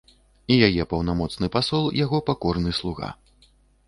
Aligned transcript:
І 0.53 0.55
яе 0.67 0.85
паўнамоцны 0.93 1.49
пасол 1.55 1.85
яго 2.05 2.17
пакорны 2.31 2.73
слуга. 2.79 3.11